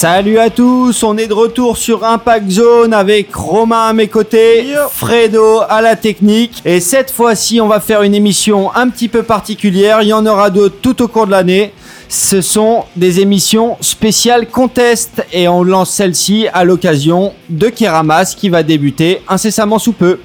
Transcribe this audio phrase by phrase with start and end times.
[0.00, 4.72] Salut à tous, on est de retour sur Impact Zone avec Romain à mes côtés,
[4.92, 6.62] Fredo à la technique.
[6.64, 10.00] Et cette fois-ci, on va faire une émission un petit peu particulière.
[10.02, 11.72] Il y en aura d'autres tout au cours de l'année.
[12.08, 18.50] Ce sont des émissions spéciales contest et on lance celle-ci à l'occasion de Keramas qui
[18.50, 20.20] va débuter incessamment sous peu.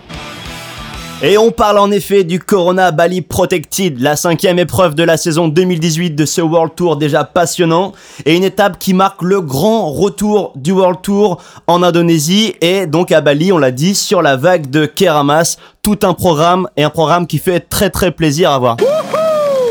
[1.26, 5.48] Et on parle en effet du Corona Bali Protected, la cinquième épreuve de la saison
[5.48, 7.94] 2018 de ce World Tour déjà passionnant,
[8.26, 13.14] et une étape qui marque le grand retour du World Tour en Indonésie, et donc
[13.14, 16.90] à Bali, on l'a dit, sur la vague de Keramas, tout un programme, et un
[16.90, 18.76] programme qui fait très très plaisir à voir.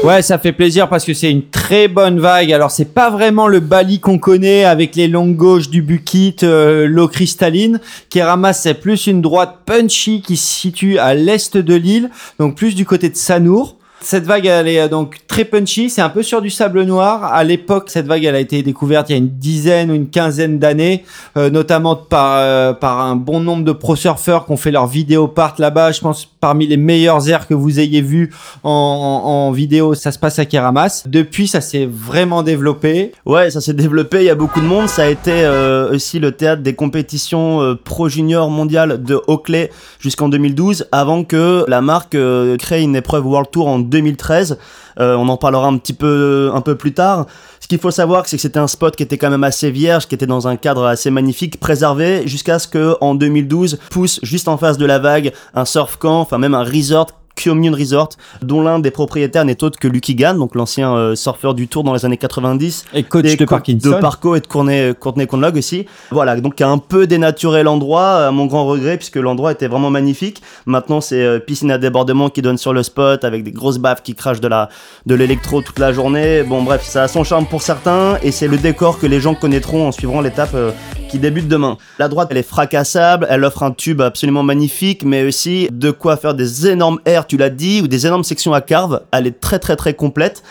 [0.04, 2.52] Ouais, ça fait plaisir parce que c'est une très bonne vague.
[2.52, 6.88] Alors c'est pas vraiment le Bali qu'on connaît avec les longues gauches du Bukit, euh,
[6.88, 7.78] l'eau cristalline.
[8.10, 12.10] Keramas c'est plus une droite punchy qui se situe à l'est de l'île,
[12.40, 13.76] donc plus du côté de Sanur.
[14.02, 15.88] Cette vague, elle est euh, donc très punchy.
[15.88, 17.24] C'est un peu sur du sable noir.
[17.24, 20.08] À l'époque, cette vague, elle a été découverte il y a une dizaine ou une
[20.08, 21.04] quinzaine d'années,
[21.36, 24.88] euh, notamment par euh, par un bon nombre de pro surfeurs qui ont fait leur
[24.88, 25.92] vidéo part là-bas.
[25.92, 30.38] Je pense parmi les meilleurs airs que vous ayez vus en, vidéo, ça se passe
[30.38, 31.04] à Keramas.
[31.06, 33.12] Depuis, ça s'est vraiment développé.
[33.26, 34.18] Ouais, ça s'est développé.
[34.18, 34.88] Il y a beaucoup de monde.
[34.88, 35.46] Ça a été
[35.92, 41.80] aussi le théâtre des compétitions pro junior mondiales de Oakley jusqu'en 2012, avant que la
[41.80, 42.16] marque
[42.58, 44.58] crée une épreuve World Tour en 2013.
[44.98, 47.26] Euh, on en parlera un petit peu, un peu plus tard.
[47.60, 50.08] Ce qu'il faut savoir, c'est que c'était un spot qui était quand même assez vierge,
[50.08, 54.48] qui était dans un cadre assez magnifique, préservé, jusqu'à ce que en 2012 pousse juste
[54.48, 58.10] en face de la vague un surf camp, enfin même un resort Kyomun Resort,
[58.42, 61.84] dont l'un des propriétaires n'est autre que Lucky Gann, donc l'ancien euh, surfeur du Tour
[61.84, 62.86] dans les années 90.
[62.94, 63.90] Et coach de Parkinson.
[63.90, 65.86] De Parco et de Courtney, Courtney Conlog aussi.
[66.10, 69.68] Voilà, donc qui a un peu dénaturé l'endroit, à mon grand regret, puisque l'endroit était
[69.68, 70.42] vraiment magnifique.
[70.66, 74.02] Maintenant, c'est euh, piscine à débordement qui donne sur le spot, avec des grosses baffes
[74.02, 74.68] qui crachent de la
[75.06, 76.42] de l'électro toute la journée.
[76.42, 79.34] Bon, bref, ça a son charme pour certains, et c'est le décor que les gens
[79.34, 80.70] connaîtront en suivant l'étape euh,
[81.10, 81.76] qui débute demain.
[81.98, 86.16] La droite, elle est fracassable, elle offre un tube absolument magnifique, mais aussi de quoi
[86.16, 89.02] faire des énormes airs, tu l'as dit, ou des énormes sections à carve.
[89.12, 90.42] Elle est très très très complète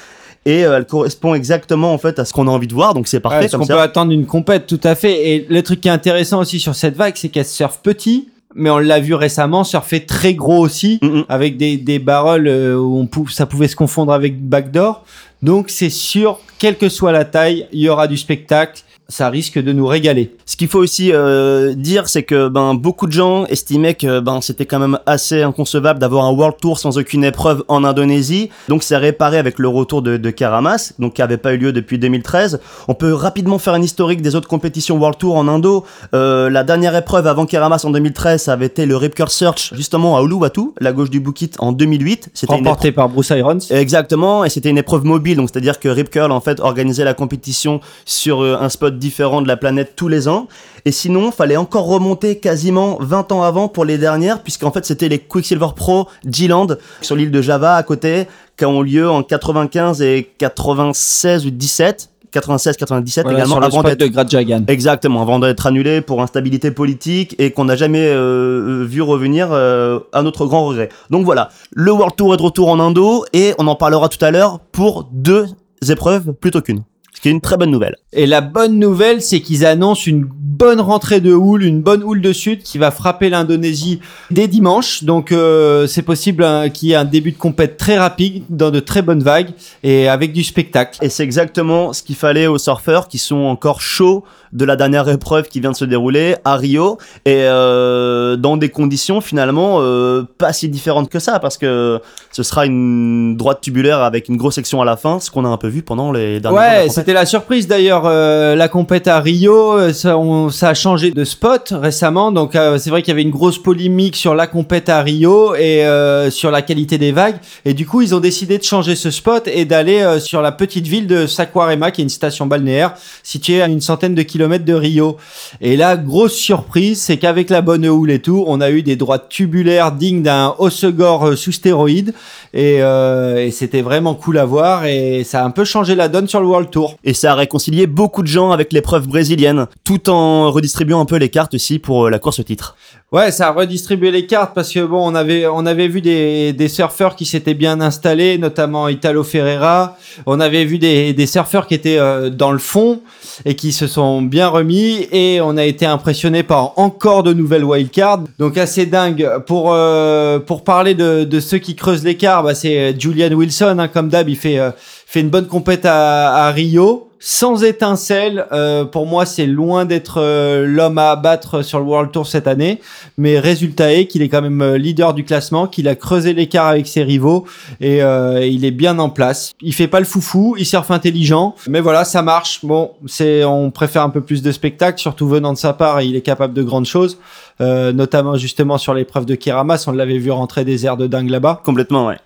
[0.45, 3.07] et euh, elle correspond exactement en fait à ce qu'on a envie de voir donc
[3.07, 3.73] c'est parfait ouais, comme ça.
[3.73, 6.59] On peut attendre une compète tout à fait et le truc qui est intéressant aussi
[6.59, 10.59] sur cette vague c'est qu'elle surfe petit mais on l'a vu récemment surfer très gros
[10.59, 11.25] aussi mm, mm.
[11.29, 15.05] avec des des barrels euh, où on pou ça pouvait se confondre avec backdoor
[15.43, 18.81] donc c'est sûr quelle que soit la taille il y aura du spectacle
[19.11, 20.35] ça risque de nous régaler.
[20.45, 24.41] Ce qu'il faut aussi euh, dire, c'est que ben beaucoup de gens estimaient que ben
[24.41, 28.49] c'était quand même assez inconcevable d'avoir un World Tour sans aucune épreuve en Indonésie.
[28.69, 31.73] Donc c'est réparé avec le retour de, de Karamas, donc qui avait pas eu lieu
[31.73, 32.59] depuis 2013.
[32.87, 35.85] On peut rapidement faire un historique des autres compétitions World Tour en Indo.
[36.13, 39.73] Euh, la dernière épreuve avant Karamas en 2013, ça avait été le Rip Curl Search
[39.75, 42.29] justement à Uluwatu, la gauche du Bukit en 2008.
[42.33, 43.59] C'était remporté par Bruce Irons.
[43.69, 47.13] Exactement, et c'était une épreuve mobile, donc c'est-à-dire que Rip Curl en fait organisait la
[47.13, 50.47] compétition sur euh, un spot différents de la planète tous les ans.
[50.85, 55.09] Et sinon, fallait encore remonter quasiment 20 ans avant pour les dernières, puisqu'en fait c'était
[55.09, 56.67] les Quicksilver Pro G-Land
[57.01, 62.07] sur l'île de Java à côté, qui ont lieu en 95 et 96 ou 17.
[62.31, 67.65] 96, 97 également avant d'être de Exactement, avant d'être annulé pour instabilité politique et qu'on
[67.65, 70.87] n'a jamais euh, vu revenir euh, à notre grand regret.
[71.09, 74.23] Donc voilà, le World Tour est de retour en Indo et on en parlera tout
[74.23, 75.47] à l'heure pour deux
[75.89, 76.83] épreuves plutôt qu'une
[77.21, 77.97] qui est une très bonne nouvelle.
[78.13, 80.27] Et la bonne nouvelle, c'est qu'ils annoncent une
[80.61, 83.99] bonne rentrée de houle, une bonne houle de sud qui va frapper l'Indonésie
[84.29, 85.03] dès dimanche.
[85.03, 88.69] Donc euh, c'est possible hein, qu'il y ait un début de compète très rapide, dans
[88.69, 89.49] de très bonnes vagues
[89.81, 90.99] et avec du spectacle.
[91.01, 94.23] Et c'est exactement ce qu'il fallait aux surfeurs qui sont encore chauds
[94.53, 98.69] de la dernière épreuve qui vient de se dérouler à Rio et euh, dans des
[98.69, 102.01] conditions finalement euh, pas si différentes que ça parce que
[102.31, 105.47] ce sera une droite tubulaire avec une grosse section à la fin, ce qu'on a
[105.47, 109.19] un peu vu pendant les dernières Ouais, c'était la surprise d'ailleurs euh, la compète à
[109.19, 110.15] Rio, ça,
[110.51, 114.15] ça, a changé de spot récemment donc c'est vrai qu'il y avait une grosse polémique
[114.15, 115.83] sur la compète à Rio et
[116.29, 119.47] sur la qualité des vagues et du coup ils ont décidé de changer ce spot
[119.47, 122.93] et d'aller sur la petite ville de Saquarema qui est une station balnéaire
[123.23, 125.17] située à une centaine de kilomètres de Rio.
[125.59, 128.95] Et là, grosse surprise, c'est qu'avec la bonne houle et tout, on a eu des
[128.95, 132.13] droites tubulaires dignes d'un Osegor euh, sous stéroïdes.
[132.55, 136.27] Euh, et, c'était vraiment cool à voir et ça a un peu changé la donne
[136.27, 136.90] sur le World Tour.
[137.03, 141.17] Et ça a réconcilié beaucoup de gens avec l'épreuve brésilienne, tout en redistribuant un peu
[141.17, 142.75] les cartes aussi pour euh, la course au titre.
[143.11, 146.53] Ouais, ça a redistribué les cartes parce que bon, on avait on avait vu des,
[146.53, 149.97] des surfeurs qui s'étaient bien installés, notamment Italo Ferreira.
[150.25, 151.99] On avait vu des, des surfeurs qui étaient
[152.29, 153.01] dans le fond
[153.43, 157.65] et qui se sont bien remis et on a été impressionné par encore de nouvelles
[157.65, 158.23] wildcards.
[158.39, 159.29] Donc assez dingue.
[159.45, 163.89] Pour, euh, pour parler de, de ceux qui creusent l'écart, bah, c'est Julian Wilson, hein,
[163.89, 164.71] comme d'hab, il fait, euh,
[165.05, 168.47] fait une bonne compète à, à Rio sans étincelle.
[168.51, 172.47] Euh, pour moi, c'est loin d'être euh, l'homme à abattre sur le World Tour cette
[172.47, 172.81] année.
[173.17, 176.65] Mais résultat est qu'il est quand même euh, leader du classement, qu'il a creusé l'écart
[176.65, 177.45] avec ses rivaux
[177.79, 179.53] et euh, il est bien en place.
[179.61, 181.55] Il fait pas le foufou, il surfe intelligent.
[181.69, 182.65] Mais voilà, ça marche.
[182.65, 186.01] Bon, c'est, on préfère un peu plus de spectacle, surtout venant de sa part.
[186.01, 187.19] Il est capable de grandes choses,
[187.61, 189.85] euh, notamment justement sur l'épreuve de Keramas.
[189.85, 191.61] On l'avait vu rentrer des airs de dingue là-bas.
[191.63, 192.17] Complètement, ouais.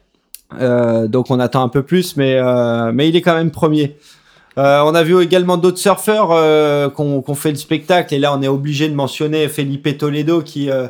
[0.61, 3.97] Euh, donc on attend un peu plus, mais euh, mais il est quand même premier.
[4.57, 8.41] Euh, on a vu également d'autres surfeurs euh, qu'on fait le spectacle et là on
[8.41, 10.87] est obligé de mentionner Felipe Toledo qui euh,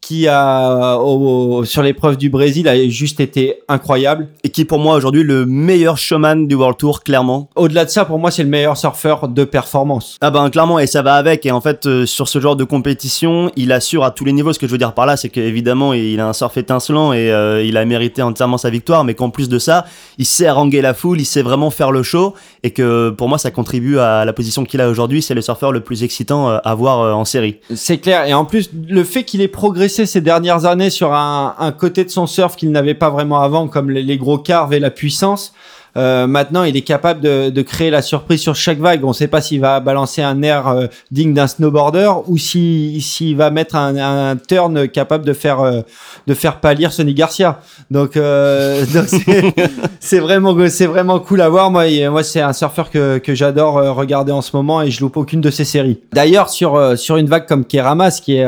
[0.00, 4.28] qui a au- au- sur l'épreuve du Brésil a juste été incroyable.
[4.44, 7.48] Et qui, pour moi, aujourd'hui, le meilleur showman du World Tour, clairement.
[7.54, 10.16] Au-delà de ça, pour moi, c'est le meilleur surfeur de performance.
[10.22, 12.64] Ah ben clairement et ça va avec et en fait euh, sur ce genre de
[12.64, 15.28] compétition il assure à tous les niveaux ce que je veux dire par là c'est
[15.28, 19.14] qu'évidemment il a un surf étincelant et euh, il a mérité entièrement sa victoire mais
[19.14, 19.84] qu'en plus de ça
[20.18, 23.38] il sait haranguer la foule il sait vraiment faire le show et que pour moi
[23.38, 26.58] ça contribue à la position qu'il a aujourd'hui c'est le surfeur le plus excitant euh,
[26.64, 28.26] à voir en série C'est clair.
[28.26, 32.04] Et en plus, le fait qu'il ait progressé ces dernières années sur un, un côté
[32.04, 34.90] de son surf qu'il n'avait pas vraiment avant, comme les, les gros carves et la
[34.90, 35.52] puissance,
[35.96, 39.04] euh, maintenant, il est capable de, de créer la surprise sur chaque vague.
[39.04, 43.00] On ne sait pas s'il va balancer un air euh, digne d'un snowboarder ou si-
[43.00, 45.80] s'il va mettre un, un turn capable de faire euh,
[46.28, 47.58] de faire pâlir Sonny Garcia.
[47.90, 48.84] Donc, euh,
[50.00, 51.72] c'est- vraiment c'est vraiment cool à voir.
[51.72, 54.92] Moi, il- moi c'est un surfeur que, que j'adore euh, regarder en ce moment et
[54.92, 55.98] je loupe aucune de ses séries.
[56.12, 58.46] D'ailleurs, sur euh, sur une vague comme Keramas qui est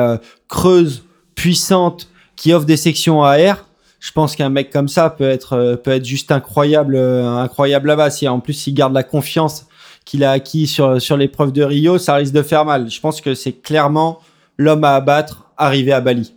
[0.48, 1.02] creuse,
[1.34, 3.67] puissante, qui offre des sections à air.
[4.00, 7.88] Je pense qu'un mec comme ça peut être euh, peut être juste incroyable euh, incroyable
[7.88, 8.11] là-bas.
[8.11, 9.67] Si en plus il garde la confiance
[10.05, 12.90] qu'il a acquis sur sur l'épreuve de Rio, ça risque de faire mal.
[12.90, 14.19] Je pense que c'est clairement
[14.58, 16.34] l'homme à abattre arrivé à Bali.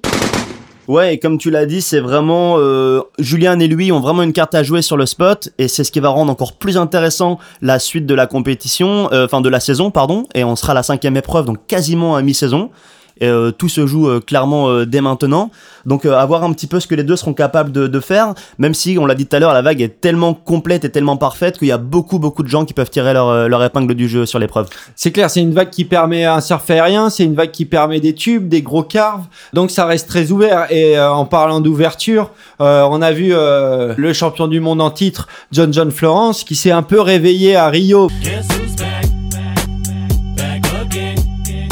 [0.88, 4.34] Ouais, et comme tu l'as dit, c'est vraiment euh, Julien et lui ont vraiment une
[4.34, 7.40] carte à jouer sur le spot, et c'est ce qui va rendre encore plus intéressant
[7.62, 10.26] la suite de la compétition, euh, enfin de la saison, pardon.
[10.36, 12.70] Et on sera à la cinquième épreuve, donc quasiment à mi-saison.
[13.22, 15.52] Et euh, tout se joue euh, clairement euh, dès maintenant.
[15.86, 18.00] Donc euh, à voir un petit peu ce que les deux seront capables de, de
[18.00, 20.90] faire, même si, on l'a dit tout à l'heure, la vague est tellement complète et
[20.90, 23.64] tellement parfaite qu'il y a beaucoup beaucoup de gens qui peuvent tirer leur, euh, leur
[23.64, 24.68] épingle du jeu sur l'épreuve.
[24.96, 28.00] C'est clair, c'est une vague qui permet un surf aérien, c'est une vague qui permet
[28.00, 30.72] des tubes, des gros carves, donc ça reste très ouvert.
[30.72, 34.92] Et euh, en parlant d'ouverture, euh, on a vu euh, le champion du monde en
[34.92, 38.10] titre, John John Florence, qui s'est un peu réveillé à Rio.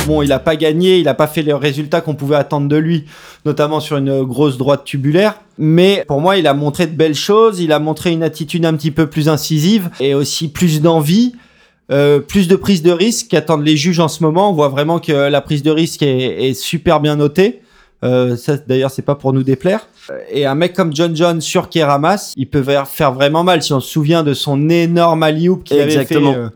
[0.06, 2.76] Bon, il a pas gagné, il a pas fait les résultats qu'on pouvait attendre de
[2.76, 3.06] lui,
[3.46, 5.36] notamment sur une grosse droite tubulaire.
[5.58, 8.74] Mais pour moi, il a montré de belles choses, il a montré une attitude un
[8.74, 11.34] petit peu plus incisive et aussi plus d'envie.
[11.92, 14.50] euh, plus de prise de risque qu'attendent les juges en ce moment.
[14.50, 17.62] On voit vraiment que la prise de risque est, est super bien notée.
[18.04, 19.88] Euh, ça, d'ailleurs, c'est pas pour nous déplaire.
[20.10, 23.62] Euh, Et un mec comme John John sur Keramas, il peut faire vraiment mal.
[23.64, 26.50] Si on se souvient de son énorme alley-oop qu'il avait fait euh,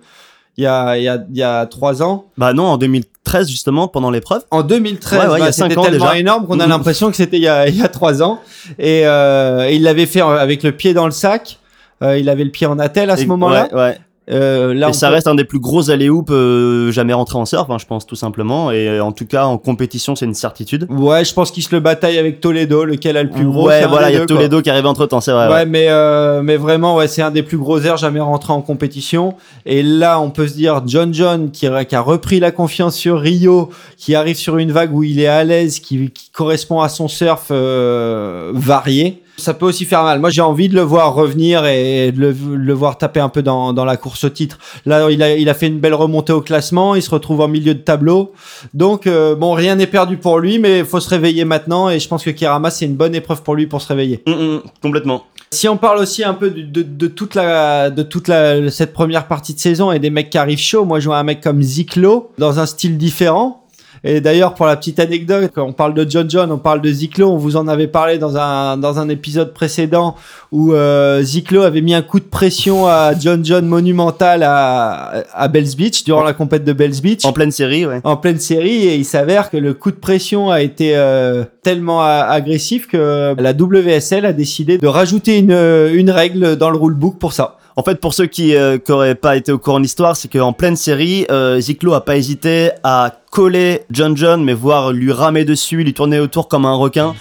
[0.57, 2.25] il y a il y a il y a trois ans.
[2.37, 4.41] Bah non, en 2013 justement, pendant l'épreuve.
[4.51, 6.17] En 2013, Ouais, ouais, il y a bah, c'était tellement déjà.
[6.17, 8.39] énorme qu'on a l'impression que c'était il y a il y a trois ans.
[8.79, 11.59] Et euh, il l'avait fait avec le pied dans le sac.
[12.03, 13.69] Euh, il avait le pied en attelle à ce moment-là.
[13.71, 13.97] Ouais, ouais.
[14.29, 17.45] Euh, là, et ça peut- reste un des plus gros alley-oop euh, jamais rentré en
[17.45, 18.71] surf, hein, je pense tout simplement.
[18.71, 20.85] Et euh, en tout cas, en compétition, c'est une certitude.
[20.89, 23.67] Ouais, je pense qu'il se le bataille avec Toledo, lequel a le plus gros.
[23.67, 24.35] ouais, voilà, il y a deux, quoi.
[24.35, 25.47] Toledo qui arrive entre temps, c'est vrai.
[25.47, 25.65] Ouais, ouais.
[25.65, 29.35] mais euh, mais vraiment, ouais, c'est un des plus gros airs jamais rentré en compétition.
[29.65, 32.95] Et là, on peut se dire John John qui, a- qui a repris la confiance
[32.97, 36.81] sur Rio, qui arrive sur une vague où il est à l'aise, qui, qui correspond
[36.81, 39.21] à son surf euh, varié.
[39.37, 40.19] Ça peut aussi faire mal.
[40.19, 43.29] Moi, j'ai envie de le voir revenir et de le, de le voir taper un
[43.29, 44.57] peu dans, dans la course au titre.
[44.85, 46.95] Là, il a, il a fait une belle remontée au classement.
[46.95, 48.33] Il se retrouve en milieu de tableau.
[48.73, 51.89] Donc, euh, bon, rien n'est perdu pour lui, mais il faut se réveiller maintenant.
[51.89, 54.23] Et je pense que Kirama, c'est une bonne épreuve pour lui pour se réveiller.
[54.25, 55.23] Mm, mm, complètement.
[55.51, 58.91] Si on parle aussi un peu de, de, de toute la de toute la cette
[58.91, 61.39] première partie de saison et des mecs qui arrivent chaud, moi je vois un mec
[61.39, 63.63] comme Ziklo dans un style différent.
[64.03, 66.89] Et d'ailleurs pour la petite anecdote, quand on parle de John John, on parle de
[66.89, 70.15] Ziklo, on vous en avait parlé dans un dans un épisode précédent
[70.51, 75.47] où euh, Ziklo avait mis un coup de pression à John John monumental à à
[75.47, 78.01] Bells Beach durant la compète de Bells Beach En pleine série, ouais.
[78.03, 82.01] en pleine série et il s'avère que le coup de pression a été euh, tellement
[82.01, 87.33] agressif que la WSL a décidé de rajouter une, une règle dans le rulebook pour
[87.33, 87.56] ça.
[87.79, 90.27] En fait, pour ceux qui euh, qui auraient pas été au courant de l'histoire, c'est
[90.27, 95.11] qu'en pleine série, euh, Ziklo a pas hésité à coller John John, mais voire lui
[95.11, 97.13] ramer dessus, lui tourner autour comme un requin.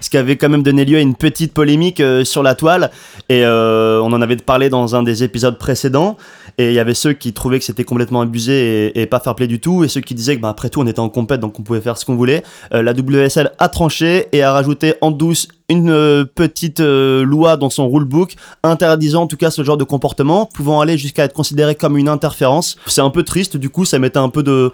[0.00, 2.90] Ce qui avait quand même donné lieu à une petite polémique euh, sur la toile.
[3.30, 6.16] Et euh, on en avait parlé dans un des épisodes précédents.
[6.58, 9.46] Et il y avait ceux qui trouvaient que c'était complètement abusé et, pas fair play
[9.46, 11.58] du tout, et ceux qui disaient que bah, après tout on était en compète donc
[11.58, 12.42] on pouvait faire ce qu'on voulait.
[12.74, 17.56] Euh, la WSL a tranché et a rajouté en douce une euh, petite euh, loi
[17.56, 21.32] dans son rulebook interdisant en tout cas ce genre de comportement, pouvant aller jusqu'à être
[21.32, 22.76] considéré comme une interférence.
[22.86, 24.72] C'est un peu triste, du coup ça mettait un peu de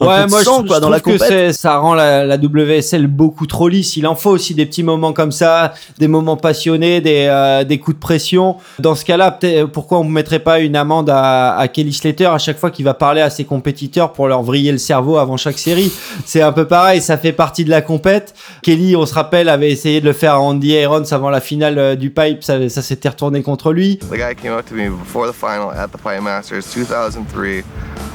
[0.00, 1.94] un ouais, peu de moi sang, je, quoi, je dans la trouve que ça rend
[1.94, 3.96] la, la WSL beaucoup trop lisse.
[3.96, 7.78] Il en faut aussi des petits moments comme ça, des moments passionnés, des, euh, des
[7.78, 8.56] coups de pression.
[8.80, 9.38] Dans ce cas-là,
[9.72, 12.84] pourquoi on ne mettrait pas une amende à, à Kelly Slater à chaque fois qu'il
[12.84, 15.92] va parler à ses compétiteurs pour leur vriller le cerveau avant chaque série?
[16.26, 18.34] C'est un peu pareil, ça fait partie de la compète.
[18.62, 21.78] Kelly, on se rappelle, avait essayé de le faire à Andy Irons avant la finale
[21.78, 23.98] euh, du pipe, ça, ça s'était retourné contre lui.
[23.98, 27.62] The guy came up to me before the final at the Pipe Masters 2003,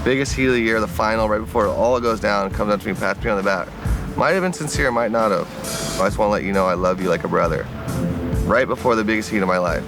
[0.04, 2.88] biggest heat of the year, the final, right before all goes down, comes up to
[2.88, 3.68] me, pats me on the back.
[4.18, 5.48] Might have been sincere, might not have.
[6.00, 7.66] I just want to let you know I love you like a brother.
[8.46, 9.84] Right before the biggest heat of my life.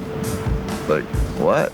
[0.88, 1.06] Like,
[1.40, 1.72] what?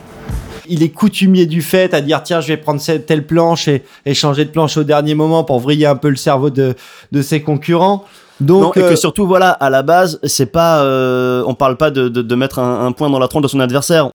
[0.69, 3.83] il est coutumier du fait à dire tiens je vais prendre cette telle planche et,
[4.05, 6.75] et changer de planche au dernier moment pour vriller un peu le cerveau de,
[7.11, 8.03] de ses concurrents.
[8.39, 11.75] Non, Donc et euh, que surtout, voilà, à la base, c'est pas, euh, on parle
[11.75, 14.09] pas de, de, de mettre un, un point dans la tronche de son adversaire.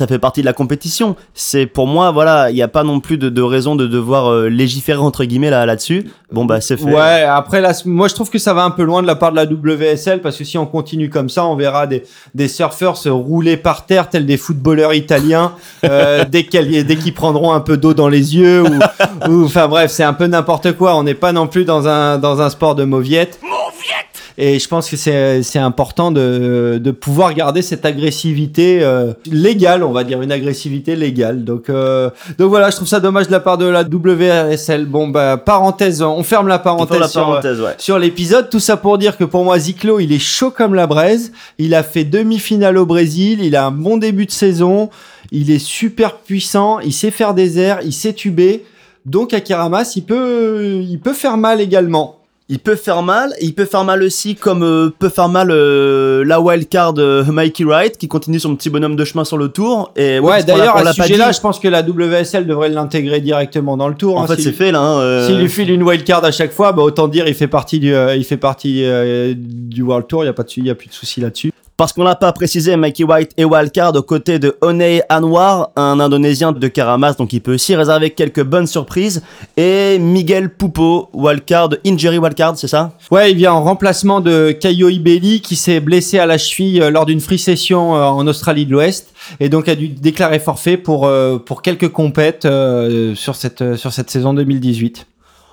[0.00, 1.16] Ça fait partie de la compétition.
[1.34, 4.26] C'est pour moi, voilà, il n'y a pas non plus de, de raison de devoir
[4.30, 6.10] euh, légiférer entre guillemets là là-dessus.
[6.32, 6.84] Bon bah c'est fait.
[6.84, 9.30] Ouais, après là, moi je trouve que ça va un peu loin de la part
[9.30, 12.02] de la WSL parce que si on continue comme ça, on verra des,
[12.34, 15.52] des surfeurs se rouler par terre tels des footballeurs italiens
[15.84, 19.68] euh, dès qu'elles- dès qu'ils prendront un peu d'eau dans les yeux ou, ou- enfin
[19.68, 20.96] bref, c'est un peu n'importe quoi.
[20.96, 23.38] On n'est pas non plus dans un dans un sport de mauviette.
[24.36, 29.84] Et je pense que c'est c'est important de, de pouvoir garder cette agressivité euh, légale,
[29.84, 31.44] on va dire une agressivité légale.
[31.44, 34.86] Donc euh, donc voilà, je trouve ça dommage de la part de la WSL.
[34.86, 37.10] Bon bah parenthèse, on ferme la parenthèse.
[37.10, 37.74] sur, parenthèse, ouais.
[37.78, 38.50] sur l'épisode.
[38.50, 41.30] Tout ça pour dire que pour moi, Ziklo, il est chaud comme la braise.
[41.58, 43.38] Il a fait demi-finale au Brésil.
[43.40, 44.90] Il a un bon début de saison.
[45.30, 46.80] Il est super puissant.
[46.80, 47.80] Il sait faire des airs.
[47.84, 48.64] Il sait tuber.
[49.06, 52.23] Donc, à Karamas, il peut, il peut faire mal également.
[52.50, 56.22] Il peut faire mal, il peut faire mal aussi comme euh, peut faire mal euh,
[56.26, 59.92] la wildcard euh, Mikey Wright qui continue son petit bonhomme de chemin sur le tour.
[59.96, 63.78] Et Ouais, l'a- d'ailleurs, à ce sujet-là, je pense que la WSL devrait l'intégrer directement
[63.78, 64.18] dans le tour.
[64.18, 64.80] en hein, fait c'est fait là.
[64.80, 67.48] hein, euh, S'il lui file une wildcard à chaque fois, bah, autant dire, il fait
[67.48, 70.22] partie du, euh, il fait partie euh, du World Tour.
[70.24, 71.50] Il y a pas de, il y a plus de souci là-dessus.
[71.76, 75.98] Parce qu'on n'a pas précisé, Mikey White et wildcard aux côtés de Oney Anwar, un
[75.98, 79.24] Indonésien de Karamas, donc il peut aussi réserver quelques bonnes surprises.
[79.56, 82.92] Et Miguel Pupo, wildcard, injury wildcard, c'est ça?
[83.10, 86.90] Ouais, il vient en remplacement de Caio Ibelli qui s'est blessé à la cheville euh,
[86.90, 90.76] lors d'une free session euh, en Australie de l'Ouest et donc a dû déclarer forfait
[90.76, 92.46] pour euh, pour quelques compètes
[93.14, 95.06] sur cette sur cette saison 2018.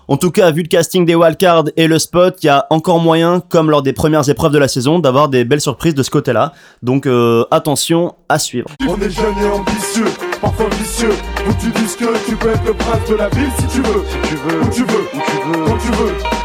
[0.07, 2.99] En tout cas, vu le casting des wildcards et le spot, il y a encore
[2.99, 6.09] moyen, comme lors des premières épreuves de la saison, d'avoir des belles surprises de ce
[6.09, 6.53] côté-là.
[6.81, 8.69] Donc euh, attention à suivre.
[8.87, 10.05] On est jeune et ambitieux,
[10.41, 11.13] parfois vicieux.
[11.47, 14.03] Où tu dis que tu peux être le prince de la ville si tu veux.
[14.09, 16.40] Si tu veux, où tu veux, où tu veux, quand tu veux.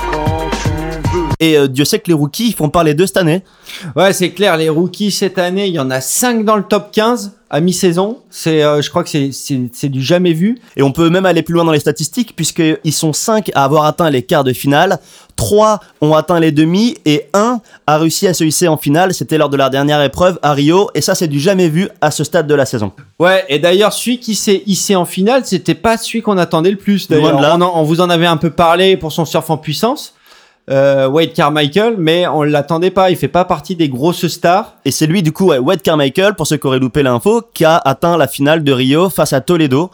[1.41, 3.43] Et euh, Dieu sait que les rookies, ils font parler d'eux cette année.
[3.95, 6.91] Ouais, c'est clair, les rookies cette année, il y en a 5 dans le top
[6.93, 8.19] 15 à mi-saison.
[8.31, 10.59] C'est euh, je crois que c'est du jamais vu.
[10.77, 13.85] Et on peut même aller plus loin dans les statistiques, puisqu'ils sont 5 à avoir
[13.85, 14.99] atteint les quarts de finale,
[15.37, 19.15] 3 ont atteint les demi, et 1 a réussi à se hisser en finale.
[19.15, 22.11] C'était lors de la dernière épreuve à Rio, et ça c'est du jamais vu à
[22.11, 22.93] ce stade de la saison.
[23.19, 26.77] Ouais, et d'ailleurs, celui qui s'est hissé en finale, c'était pas celui qu'on attendait le
[26.77, 27.09] plus.
[27.09, 27.41] D'ailleurs,
[27.75, 30.15] on vous en avait un peu parlé pour son surf en puissance,
[30.71, 33.11] euh, Wade Carmichael, mais on l'attendait pas.
[33.11, 34.75] Il fait pas partie des grosses stars.
[34.85, 37.65] Et c'est lui, du coup, ouais, Wade Carmichael, pour ceux qui auraient loupé l'info, qui
[37.65, 39.91] a atteint la finale de Rio face à Toledo.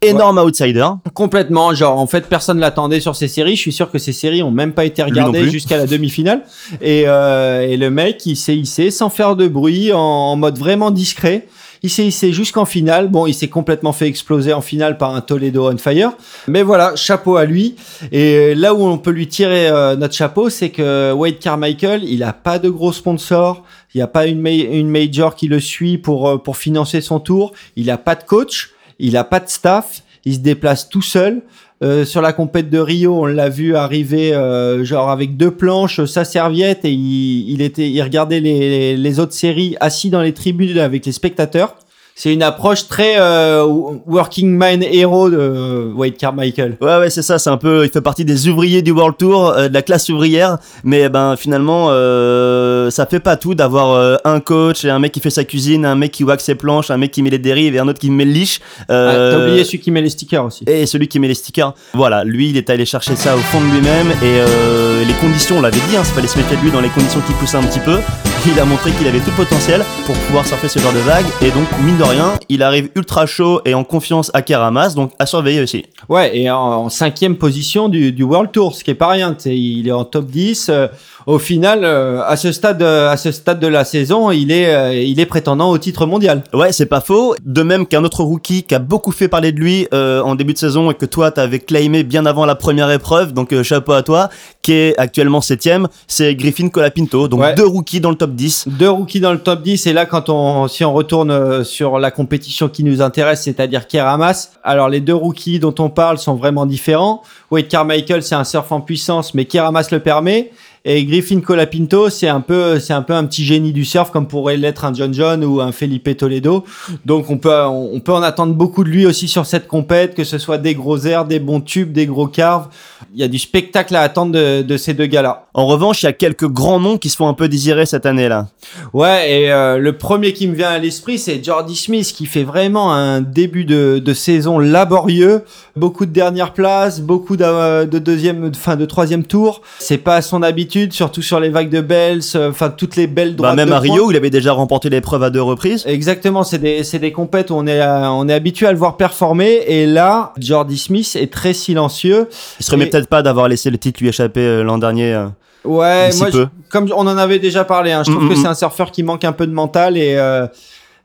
[0.00, 0.86] Énorme outsider.
[1.14, 3.56] Complètement, genre en fait personne l'attendait sur ces séries.
[3.56, 6.42] Je suis sûr que ces séries ont même pas été regardées jusqu'à la demi-finale.
[6.82, 10.58] Et, euh, et le mec, il s'est hissé sans faire de bruit, en, en mode
[10.58, 11.46] vraiment discret.
[11.84, 13.08] Il s'est hissé jusqu'en finale.
[13.08, 16.12] Bon, il s'est complètement fait exploser en finale par un Toledo on fire.
[16.48, 17.76] Mais voilà, chapeau à lui.
[18.10, 22.22] Et là où on peut lui tirer euh, notre chapeau, c'est que Wade Carmichael, il
[22.22, 23.64] a pas de gros sponsors.
[23.94, 27.02] Il n'y a pas une, ma- une major qui le suit pour, euh, pour financer
[27.02, 27.52] son tour.
[27.76, 28.70] Il a pas de coach.
[28.98, 30.02] Il a pas de staff.
[30.24, 31.42] Il se déplace tout seul.
[31.84, 36.02] Euh, sur la compète de Rio, on l'a vu arriver euh, genre avec deux planches,
[36.06, 40.32] sa serviette et il, il était, il regardait les, les autres séries assis dans les
[40.32, 41.76] tribunes avec les spectateurs.
[42.16, 43.64] C'est une approche très euh,
[44.06, 46.76] working man hero de Wade Carmichael.
[46.80, 47.40] Ouais, ouais, c'est ça.
[47.40, 47.84] C'est un peu.
[47.84, 50.58] Il fait partie des ouvriers du World Tour, euh, de la classe ouvrière.
[50.84, 55.10] Mais ben finalement, euh, ça fait pas tout d'avoir euh, un coach et un mec
[55.10, 57.40] qui fait sa cuisine, un mec qui wax ses planches, un mec qui met les
[57.40, 58.60] dérives et un autre qui met le liche.
[58.88, 60.62] Ah, Euh, T'as oublié celui qui met les stickers aussi.
[60.68, 61.74] et celui qui met les stickers.
[61.94, 64.10] Voilà, lui, il est allé chercher ça au fond de lui-même.
[64.22, 66.80] Et euh, les conditions, on l'avait dit, hein, il fallait se méfier de lui dans
[66.80, 67.98] les conditions qui poussaient un petit peu.
[68.46, 71.26] il a montré qu'il avait tout le potentiel pour pouvoir surfer ce genre de vague.
[71.42, 75.12] Et donc, mine de rien, il arrive ultra chaud et en confiance à Keramas, donc
[75.18, 75.84] à surveiller aussi.
[76.08, 79.34] Ouais, et en, en cinquième position du, du World Tour, ce qui est pas rien.
[79.34, 80.68] tu sais, Il est en top 10.
[80.68, 80.88] euh,
[81.26, 85.06] au final, euh, à ce stade, euh, à ce stade de la saison, il est,
[85.08, 86.42] il est prétendant au titre mondial.
[86.52, 87.34] Ouais, c'est pas faux.
[87.44, 90.58] De même qu'un autre rookie qui a beaucoup fait parler de lui en début de
[90.58, 94.28] saison et que toi t'avais claimé bien avant la première épreuve, donc chapeau à toi,
[94.62, 97.28] qui est actuellement septième, c'est Griffin Colapinto.
[97.28, 97.54] Donc Ouais.
[97.54, 98.66] deux rookies dans le top 10.
[98.68, 101.64] Deux rookies dans le top 10 et là quand on si on retourne euh,
[101.98, 104.50] la compétition qui nous intéresse c'est-à-dire Keramas.
[104.62, 107.22] Alors les deux rookies dont on parle sont vraiment différents.
[107.50, 110.50] Wade Carmichael c'est un surf en puissance mais Keramas le permet
[110.84, 114.28] et Griffin Colapinto c'est un peu c'est un peu un petit génie du surf comme
[114.28, 116.64] pourrait l'être un John John ou un Felipe Toledo
[117.04, 120.24] donc on peut on peut en attendre beaucoup de lui aussi sur cette compète que
[120.24, 122.68] ce soit des gros airs des bons tubes des gros carves
[123.14, 126.02] il y a du spectacle à attendre de, de ces deux gars là En revanche,
[126.02, 128.48] il y a quelques grands noms qui se font un peu désirer cette année-là.
[128.92, 132.42] Ouais, et euh, le premier qui me vient à l'esprit, c'est Jordy Smith qui fait
[132.42, 135.44] vraiment un début de, de saison laborieux.
[135.76, 139.62] Beaucoup de dernières places, beaucoup de, de deuxième, enfin de troisième tour.
[139.78, 143.06] C'est pas à son habitude, surtout sur les vagues de Bells, euh, enfin toutes les
[143.06, 143.52] belles droites.
[143.52, 144.06] Bah, même de à Rio, pointe.
[144.06, 145.84] où il avait déjà remporté l'épreuve à deux reprises.
[145.86, 148.96] Exactement, c'est des, des compètes où on est, euh, on est habitué à le voir
[148.96, 149.62] performer.
[149.66, 152.28] Et là, Jordy Smith est très silencieux.
[152.60, 155.24] Il se remet Et- peut-être pas d'avoir laissé le titre lui échapper euh, l'an dernier.
[155.64, 158.36] Ouais, moi, je- comme on en avait déjà parlé, hein, je trouve Mm, que mm,
[158.36, 158.50] c'est mm.
[158.50, 160.46] un surfeur qui manque un peu de mental et euh,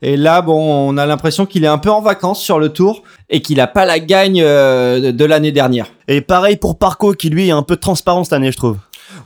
[0.02, 0.58] et là, bon,
[0.90, 3.68] on a l'impression qu'il est un peu en vacances sur le tour et qu'il a
[3.68, 5.88] pas la gagne euh, de, de l'année dernière.
[6.08, 8.78] Et pareil pour Parco, qui lui est un peu transparent cette année, je trouve.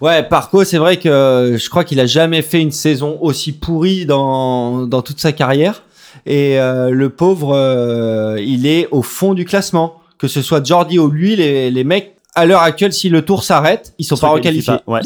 [0.01, 3.51] Ouais, Parco, c'est vrai que euh, je crois qu'il a jamais fait une saison aussi
[3.51, 5.83] pourrie dans dans toute sa carrière
[6.25, 9.99] et euh, le pauvre, euh, il est au fond du classement.
[10.17, 13.43] Que ce soit Jordi ou lui, les les mecs à l'heure actuelle, si le tour
[13.43, 14.77] s'arrête, ils sont pas requalifiés.
[14.85, 15.01] pas, Ouais.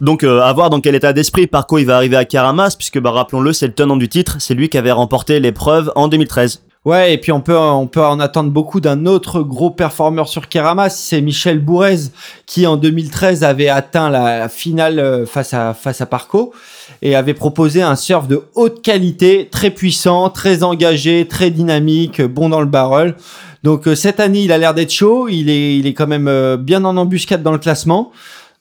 [0.00, 3.00] Donc euh, à voir dans quel état d'esprit Parco il va arriver à Karamas, puisque
[3.00, 6.62] bah, rappelons-le, c'est le tenant du titre, c'est lui qui avait remporté l'épreuve en 2013.
[6.84, 10.50] Ouais, et puis on peut on peut en attendre beaucoup d'un autre gros performeur sur
[10.50, 12.10] Keramas, c'est Michel Bourrez
[12.44, 16.52] qui en 2013 avait atteint la finale euh, face à face à Parco
[17.00, 22.50] et avait proposé un surf de haute qualité, très puissant, très engagé, très dynamique, bon
[22.50, 23.14] dans le barrel.
[23.62, 26.28] Donc euh, cette année, il a l'air d'être chaud, il est il est quand même
[26.28, 28.12] euh, bien en embuscade dans le classement.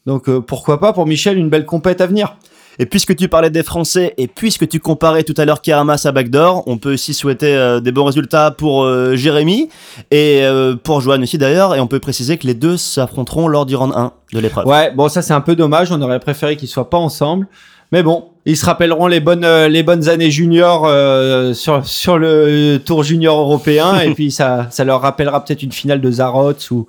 [0.06, 2.38] Donc pourquoi pas pour Michel une belle compète à venir.
[2.80, 6.12] Et puisque tu parlais des Français, et puisque tu comparais tout à l'heure Keramas à
[6.12, 9.70] Backdoor, on peut aussi souhaiter euh, des bons résultats pour euh, Jérémy,
[10.12, 13.66] et euh, pour Joanne aussi d'ailleurs, et on peut préciser que les deux s'affronteront lors
[13.66, 14.66] du round 1 de l'épreuve.
[14.68, 17.48] Ouais, bon ça c'est un peu dommage, on aurait préféré qu'ils soient pas ensemble.
[17.94, 22.78] Mais bon, ils se rappelleront les bonnes les bonnes années juniors euh, sur sur le
[22.84, 26.88] tour junior européen et puis ça ça leur rappellera peut-être une finale de Zarots ou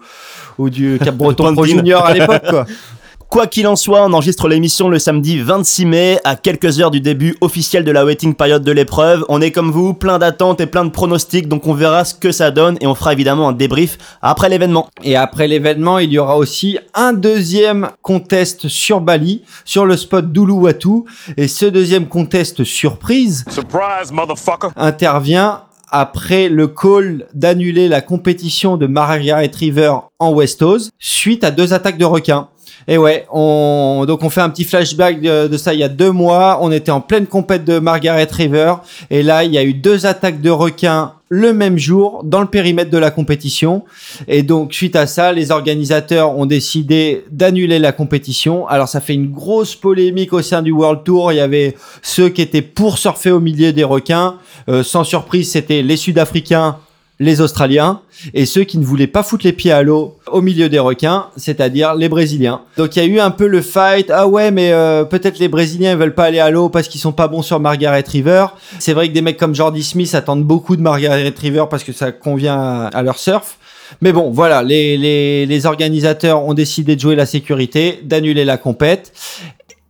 [0.56, 1.66] ou du Cap Breton Pro.
[1.66, 2.64] Junior à l'époque quoi.
[3.34, 7.00] Quoi qu'il en soit, on enregistre l'émission le samedi 26 mai, à quelques heures du
[7.00, 9.24] début officiel de la waiting period de l'épreuve.
[9.28, 12.30] On est comme vous, plein d'attentes et plein de pronostics, donc on verra ce que
[12.30, 14.88] ça donne et on fera évidemment un débrief après l'événement.
[15.02, 20.30] Et après l'événement, il y aura aussi un deuxième contest sur Bali, sur le spot
[20.30, 21.02] d'Uluwatu.
[21.36, 24.68] Et ce deuxième contest surprise Surprise, motherfucker.
[24.76, 31.50] intervient après le call d'annuler la compétition de Margaret River en West Oz suite à
[31.50, 32.48] deux attaques de requins.
[32.86, 36.10] Et ouais, on, donc on fait un petit flashback de, ça il y a deux
[36.10, 36.58] mois.
[36.60, 38.74] On était en pleine compète de Margaret River.
[39.10, 42.46] Et là, il y a eu deux attaques de requins le même jour dans le
[42.46, 43.82] périmètre de la compétition.
[44.28, 48.68] Et donc, suite à ça, les organisateurs ont décidé d'annuler la compétition.
[48.68, 51.32] Alors, ça fait une grosse polémique au sein du World Tour.
[51.32, 54.36] Il y avait ceux qui étaient pour surfer au milieu des requins.
[54.68, 56.76] Euh, sans surprise, c'était les Sud-Africains,
[57.24, 58.00] les Australiens,
[58.32, 61.26] et ceux qui ne voulaient pas foutre les pieds à l'eau au milieu des requins,
[61.36, 62.60] c'est-à-dire les Brésiliens.
[62.76, 64.10] Donc il y a eu un peu le fight.
[64.10, 67.00] Ah ouais, mais euh, peut-être les Brésiliens ils veulent pas aller à l'eau parce qu'ils
[67.00, 68.46] sont pas bons sur Margaret River.
[68.78, 71.92] C'est vrai que des mecs comme Jordy Smith attendent beaucoup de Margaret River parce que
[71.92, 73.58] ça convient à, à leur surf.
[74.00, 78.56] Mais bon, voilà, les, les, les organisateurs ont décidé de jouer la sécurité, d'annuler la
[78.56, 79.12] compète.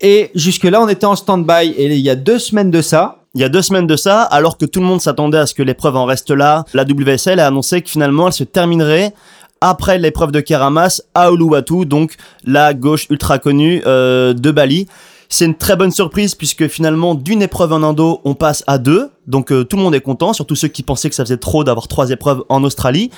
[0.01, 1.71] Et jusque-là, on était en stand-by.
[1.77, 4.23] Et il y a deux semaines de ça, Il y a deux semaines de ça,
[4.23, 7.41] alors que tout le monde s'attendait à ce que l'épreuve en reste là, la WSL
[7.41, 9.13] a annoncé que finalement elle se terminerait
[9.61, 14.87] après l'épreuve de Keramas à Uluwatu, donc la gauche ultra connue euh, de Bali.
[15.29, 19.11] C'est une très bonne surprise puisque finalement d'une épreuve en Indo on passe à deux,
[19.27, 21.65] donc euh, tout le monde est content, surtout ceux qui pensaient que ça faisait trop
[21.65, 23.11] d'avoir trois épreuves en Australie.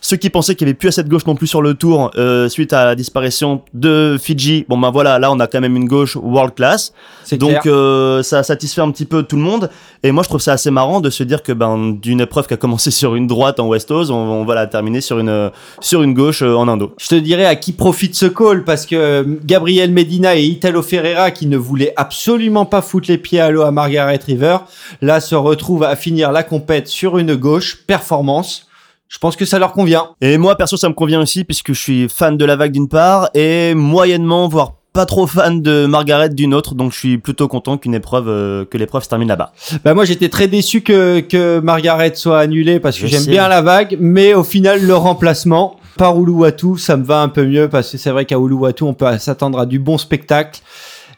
[0.00, 2.10] Ceux qui pensaient qu'il n'y avait plus assez de gauche non plus sur le tour
[2.16, 5.76] euh, suite à la disparition de Fidji, bon ben voilà, là on a quand même
[5.76, 6.92] une gauche world class.
[7.32, 9.70] Donc euh, ça satisfait un petit peu tout le monde.
[10.02, 12.54] Et moi je trouve ça assez marrant de se dire que ben d'une épreuve qui
[12.54, 15.50] a commencé sur une droite en West Coast, on, on va la terminer sur une
[15.80, 16.94] sur une gauche euh, en Indo.
[16.98, 21.30] Je te dirais à qui profite ce call parce que Gabriel Medina et Italo Ferreira
[21.30, 24.58] qui ne voulaient absolument pas foutre les pieds à l'eau à Margaret River,
[25.02, 28.67] là se retrouvent à finir la compète sur une gauche performance.
[29.08, 30.10] Je pense que ça leur convient.
[30.20, 32.88] Et moi perso ça me convient aussi puisque je suis fan de la vague d'une
[32.88, 37.46] part et moyennement voire pas trop fan de Margaret d'une autre, donc je suis plutôt
[37.46, 39.52] content qu'une épreuve euh, que l'épreuve se termine là-bas.
[39.84, 43.62] Bah moi j'étais très déçu que, que Margaret soit annulée parce que j'aime bien la
[43.62, 47.92] vague, mais au final le remplacement par Uluwatu, ça me va un peu mieux parce
[47.92, 50.60] que c'est vrai qu'à Uluwatu on peut s'attendre à du bon spectacle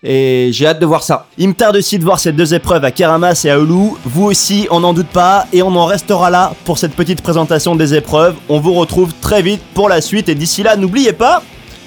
[0.02, 1.26] et j'ai hâte de voir ça.
[1.36, 3.90] Il me tarde aussi de voir ces deux épreuves à Keramas et à Oulu.
[4.04, 5.46] Vous aussi, on n'en doute pas.
[5.52, 8.36] Et on en restera là pour cette petite présentation des épreuves.
[8.48, 10.28] On vous retrouve très vite pour la suite.
[10.30, 11.42] Et d'ici là, n'oubliez pas,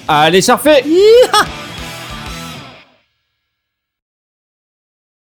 [0.06, 0.84] Allez surfer